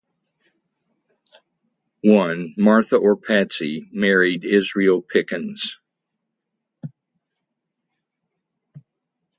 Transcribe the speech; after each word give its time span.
One, 2.03 2.55
Martha 2.57 2.95
or 2.97 3.15
"Patsy", 3.17 3.87
married 3.91 4.45
Israel 4.45 4.99
Pickens. 5.03 5.79